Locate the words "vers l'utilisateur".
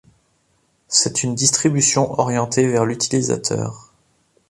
2.65-3.93